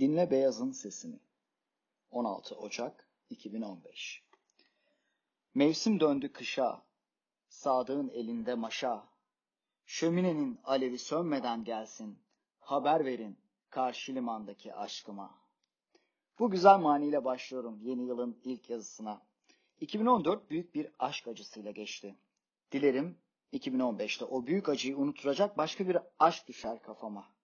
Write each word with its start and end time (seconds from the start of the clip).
Dinle 0.00 0.30
Beyaz'ın 0.30 0.70
sesini. 0.70 1.20
16 2.10 2.54
Ocak 2.54 3.08
2015 3.30 4.22
Mevsim 5.54 6.00
döndü 6.00 6.32
kışa, 6.32 6.82
Sadık'ın 7.48 8.08
elinde 8.08 8.54
maşa. 8.54 9.08
Şöminenin 9.86 10.60
alevi 10.64 10.98
sönmeden 10.98 11.64
gelsin, 11.64 12.18
haber 12.60 13.04
verin 13.04 13.38
karşı 13.70 14.14
limandaki 14.14 14.74
aşkıma. 14.74 15.38
Bu 16.38 16.50
güzel 16.50 16.78
maniyle 16.78 17.24
başlıyorum 17.24 17.78
yeni 17.82 18.06
yılın 18.06 18.40
ilk 18.44 18.70
yazısına. 18.70 19.22
2014 19.80 20.50
büyük 20.50 20.74
bir 20.74 20.88
aşk 20.98 21.28
acısıyla 21.28 21.70
geçti. 21.70 22.16
Dilerim 22.72 23.18
2015'te 23.52 24.24
o 24.24 24.46
büyük 24.46 24.68
acıyı 24.68 24.96
unutturacak 24.98 25.58
başka 25.58 25.88
bir 25.88 25.98
aşk 26.18 26.48
düşer 26.48 26.82
kafama. 26.82 27.37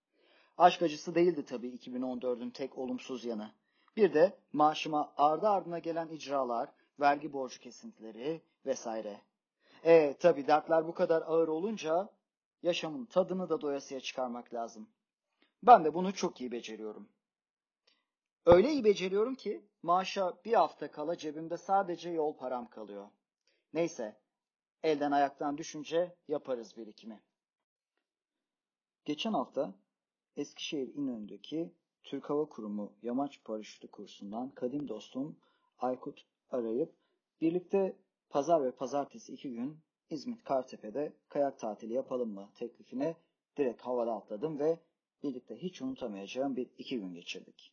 Aşk 0.58 0.82
acısı 0.82 1.14
değildi 1.14 1.44
tabii 1.44 1.68
2014'ün 1.68 2.50
tek 2.50 2.78
olumsuz 2.78 3.24
yanı. 3.24 3.50
Bir 3.96 4.14
de 4.14 4.38
maaşıma 4.52 5.12
ardı 5.16 5.48
ardına 5.48 5.78
gelen 5.78 6.08
icralar, 6.08 6.68
vergi 7.00 7.32
borcu 7.32 7.60
kesintileri 7.60 8.42
vesaire. 8.66 9.20
E 9.84 10.14
tabii 10.20 10.46
dertler 10.46 10.86
bu 10.86 10.94
kadar 10.94 11.22
ağır 11.22 11.48
olunca 11.48 12.08
yaşamın 12.62 13.04
tadını 13.04 13.48
da 13.48 13.60
doyasıya 13.60 14.00
çıkarmak 14.00 14.54
lazım. 14.54 14.88
Ben 15.62 15.84
de 15.84 15.94
bunu 15.94 16.14
çok 16.14 16.40
iyi 16.40 16.52
beceriyorum. 16.52 17.08
Öyle 18.46 18.72
iyi 18.72 18.84
beceriyorum 18.84 19.34
ki 19.34 19.64
maaşa 19.82 20.34
bir 20.44 20.54
hafta 20.54 20.90
kala 20.90 21.16
cebimde 21.16 21.56
sadece 21.56 22.10
yol 22.10 22.36
param 22.36 22.68
kalıyor. 22.70 23.08
Neyse, 23.72 24.16
elden 24.82 25.10
ayaktan 25.10 25.58
düşünce 25.58 26.16
yaparız 26.28 26.76
birikimi. 26.76 27.20
Geçen 29.04 29.32
hafta 29.32 29.74
Eskişehir 30.36 30.94
İnönü'ndeki 30.94 31.72
Türk 32.04 32.30
Hava 32.30 32.44
Kurumu 32.44 32.92
Yamaç 33.02 33.44
Paraşütü 33.44 33.88
kursundan 33.88 34.50
kadim 34.50 34.88
dostum 34.88 35.36
Aykut 35.78 36.26
arayıp 36.50 36.92
birlikte 37.40 37.96
pazar 38.30 38.64
ve 38.64 38.70
pazartesi 38.70 39.32
iki 39.32 39.52
gün 39.52 39.78
İzmit 40.10 40.44
Kartepe'de 40.44 41.12
kayak 41.28 41.58
tatili 41.58 41.92
yapalım 41.92 42.34
mı 42.34 42.48
teklifine 42.54 43.16
direkt 43.56 43.82
havada 43.82 44.12
atladım 44.12 44.58
ve 44.58 44.78
birlikte 45.22 45.56
hiç 45.56 45.82
unutamayacağım 45.82 46.56
bir 46.56 46.70
iki 46.78 46.98
gün 46.98 47.14
geçirdik. 47.14 47.72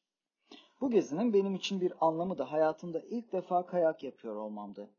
Bu 0.82 0.90
gezinin 0.90 1.34
benim 1.34 1.56
için 1.56 1.82
bir 1.82 1.94
anlamı 2.08 2.38
da 2.38 2.52
hayatımda 2.52 3.00
ilk 3.00 3.32
defa 3.32 3.66
kayak 3.66 4.04
yapıyor 4.04 4.36
olmamdı. 4.36 4.90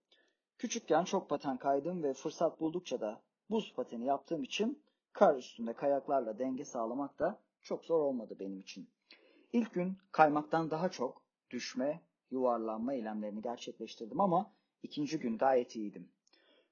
Küçükken 0.58 1.04
çok 1.04 1.28
paten 1.28 1.56
kaydım 1.56 2.02
ve 2.02 2.14
fırsat 2.14 2.60
buldukça 2.60 3.00
da 3.00 3.22
buz 3.50 3.72
pateni 3.74 4.04
yaptığım 4.04 4.42
için 4.42 4.82
kar 5.12 5.36
üstünde 5.36 5.72
kayaklarla 5.72 6.38
denge 6.38 6.64
sağlamak 6.64 7.18
da 7.18 7.38
çok 7.62 7.84
zor 7.84 8.00
olmadı 8.00 8.36
benim 8.40 8.60
için. 8.60 8.88
İlk 9.52 9.74
gün 9.74 9.96
kaymaktan 10.12 10.70
daha 10.70 10.88
çok 10.88 11.22
düşme, 11.50 12.00
yuvarlanma 12.30 12.94
eylemlerini 12.94 13.42
gerçekleştirdim 13.42 14.20
ama 14.20 14.52
ikinci 14.82 15.18
gün 15.18 15.38
gayet 15.38 15.76
iyiydim. 15.76 16.08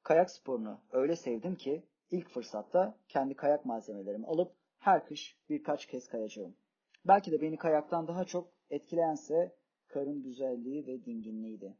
Kayak 0.02 0.30
sporunu 0.30 0.80
öyle 0.92 1.16
sevdim 1.16 1.56
ki 1.56 1.82
ilk 2.10 2.28
fırsatta 2.28 2.98
kendi 3.08 3.34
kayak 3.34 3.64
malzemelerimi 3.64 4.26
alıp 4.26 4.52
her 4.78 5.06
kış 5.06 5.36
birkaç 5.48 5.86
kez 5.86 6.08
kayacağım. 6.08 6.54
Belki 7.04 7.32
de 7.32 7.40
beni 7.40 7.56
kayaktan 7.56 8.08
daha 8.08 8.24
çok 8.24 8.52
etkileyense 8.70 9.54
karın 9.88 10.22
güzelliği 10.22 10.86
ve 10.86 11.04
dinginliğiydi. 11.04 11.76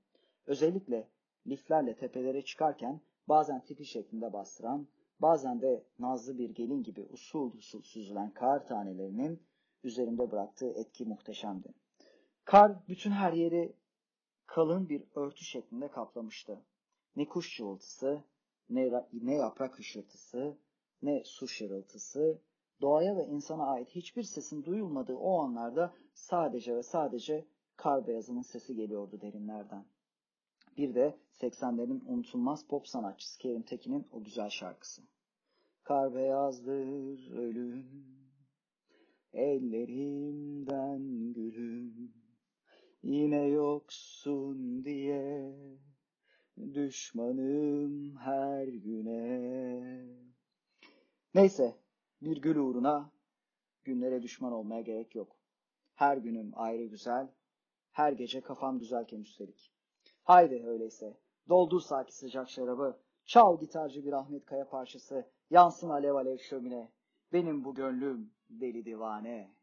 Özellikle 0.46 1.08
liflerle 1.46 1.96
tepelere 1.96 2.42
çıkarken 2.42 3.00
bazen 3.28 3.64
tipi 3.64 3.84
şeklinde 3.84 4.32
bastıran, 4.32 4.88
bazen 5.22 5.60
de 5.60 5.84
nazlı 5.98 6.38
bir 6.38 6.50
gelin 6.50 6.82
gibi 6.82 7.06
usul 7.10 7.52
usul 7.52 7.82
süzülen 7.82 8.30
kar 8.30 8.66
tanelerinin 8.66 9.42
üzerimde 9.84 10.30
bıraktığı 10.30 10.70
etki 10.70 11.04
muhteşemdi. 11.04 11.74
Kar 12.44 12.88
bütün 12.88 13.10
her 13.10 13.32
yeri 13.32 13.72
kalın 14.46 14.88
bir 14.88 15.04
örtü 15.14 15.44
şeklinde 15.44 15.88
kaplamıştı. 15.88 16.60
Ne 17.16 17.28
kuş 17.28 17.56
cıvıltısı, 17.56 18.24
ne, 18.70 18.90
ne 19.12 19.34
yaprak 19.34 19.78
hışırtısı, 19.78 20.56
ne 21.02 21.22
su 21.24 21.48
şırıltısı, 21.48 22.38
doğaya 22.80 23.16
ve 23.16 23.26
insana 23.26 23.66
ait 23.66 23.88
hiçbir 23.88 24.22
sesin 24.22 24.64
duyulmadığı 24.64 25.16
o 25.16 25.40
anlarda 25.40 25.94
sadece 26.14 26.76
ve 26.76 26.82
sadece 26.82 27.46
kar 27.76 28.06
beyazının 28.06 28.42
sesi 28.42 28.74
geliyordu 28.74 29.20
derinlerden. 29.20 29.84
Bir 30.76 30.94
de 30.94 31.18
80'lerin 31.32 32.04
unutulmaz 32.06 32.66
pop 32.66 32.88
sanatçısı 32.88 33.38
Kerim 33.38 33.62
Tekin'in 33.62 34.06
o 34.12 34.24
güzel 34.24 34.50
şarkısı. 34.50 35.02
Kar 35.82 36.14
beyazdır 36.14 37.30
ölüm, 37.30 38.06
ellerimden 39.32 41.32
gülüm, 41.32 42.14
yine 43.02 43.46
yoksun 43.46 44.84
diye 44.84 45.54
düşmanım 46.74 48.16
her 48.16 48.68
güne. 48.68 50.06
Neyse, 51.34 51.76
bir 52.22 52.36
gül 52.36 52.56
uğruna 52.56 53.12
günlere 53.84 54.22
düşman 54.22 54.52
olmaya 54.52 54.80
gerek 54.80 55.14
yok. 55.14 55.36
Her 55.94 56.16
günüm 56.16 56.52
ayrı 56.54 56.84
güzel, 56.84 57.28
her 57.90 58.12
gece 58.12 58.40
kafam 58.40 58.78
güzelken 58.78 59.20
üstelik. 59.20 59.72
Haydi 60.30 60.66
öyleyse, 60.66 61.16
doldur 61.48 61.80
saki 61.80 62.16
sıcak 62.16 62.50
şarabı, 62.50 62.98
çal 63.24 63.60
gitarcı 63.60 64.04
bir 64.04 64.12
Ahmet 64.12 64.44
Kaya 64.44 64.68
parçası, 64.68 65.30
yansın 65.50 65.90
alev 65.90 66.14
alev 66.14 66.38
şömine, 66.38 66.92
benim 67.32 67.64
bu 67.64 67.74
gönlüm 67.74 68.32
deli 68.50 68.84
divane.'' 68.84 69.59